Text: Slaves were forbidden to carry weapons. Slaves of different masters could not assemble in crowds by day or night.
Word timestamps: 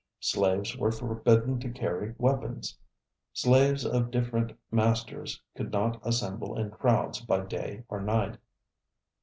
Slaves 0.21 0.75
were 0.75 0.91
forbidden 0.91 1.59
to 1.59 1.69
carry 1.69 2.15
weapons. 2.17 2.75
Slaves 3.33 3.85
of 3.85 4.09
different 4.09 4.51
masters 4.71 5.39
could 5.55 5.71
not 5.71 6.01
assemble 6.03 6.57
in 6.57 6.71
crowds 6.71 7.21
by 7.23 7.41
day 7.41 7.83
or 7.87 8.01
night. 8.01 8.39